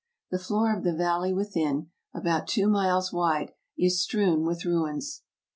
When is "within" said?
1.31-1.91